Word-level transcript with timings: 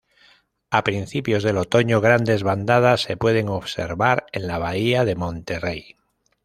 A 0.71 0.83
principios 0.83 1.43
del 1.43 1.59
otoño 1.59 2.01
grandes 2.01 2.41
bandadas 2.41 3.01
se 3.03 3.17
puede 3.17 3.43
observar 3.47 4.25
en 4.31 4.47
la 4.47 4.57
bahía 4.57 5.05
de 5.05 5.13
Monterey. 5.15 5.95